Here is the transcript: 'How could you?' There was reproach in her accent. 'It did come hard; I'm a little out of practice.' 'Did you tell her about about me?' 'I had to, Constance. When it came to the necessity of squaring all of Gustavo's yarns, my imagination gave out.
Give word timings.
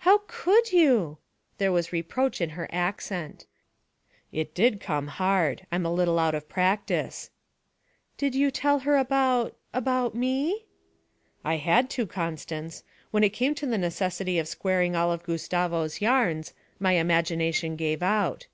'How 0.00 0.18
could 0.26 0.72
you?' 0.72 1.16
There 1.56 1.72
was 1.72 1.90
reproach 1.90 2.42
in 2.42 2.50
her 2.50 2.68
accent. 2.70 3.46
'It 4.30 4.54
did 4.54 4.78
come 4.78 5.06
hard; 5.06 5.66
I'm 5.72 5.86
a 5.86 5.90
little 5.90 6.18
out 6.18 6.34
of 6.34 6.50
practice.' 6.50 7.30
'Did 8.18 8.34
you 8.34 8.50
tell 8.50 8.80
her 8.80 8.98
about 8.98 9.56
about 9.72 10.14
me?' 10.14 10.66
'I 11.46 11.56
had 11.56 11.88
to, 11.96 12.06
Constance. 12.06 12.82
When 13.10 13.24
it 13.24 13.30
came 13.30 13.54
to 13.54 13.64
the 13.64 13.78
necessity 13.78 14.38
of 14.38 14.48
squaring 14.48 14.94
all 14.96 15.10
of 15.12 15.22
Gustavo's 15.22 16.02
yarns, 16.02 16.52
my 16.78 16.92
imagination 16.92 17.74
gave 17.76 18.02
out. 18.02 18.48